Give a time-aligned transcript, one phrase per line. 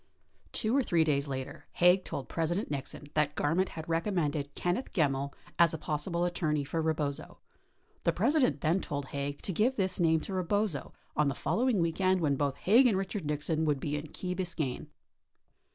[0.53, 4.91] 53 Two or three days later, Haig told President Nixon that Garment had recommended Kenneth
[4.93, 7.37] Gemmill as a possible attorney for Rebozo.
[8.03, 12.19] The President then told Haig to give this name to Rebozo on the following weekend
[12.19, 14.87] when both Haig and President Nixon would be in Key Biscayne.